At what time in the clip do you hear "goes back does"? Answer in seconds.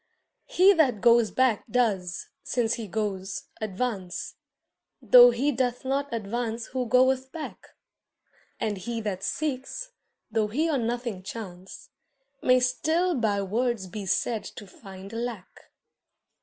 0.99-2.29